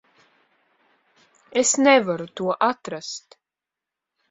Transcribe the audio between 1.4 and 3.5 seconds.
Es nevaru to atrast.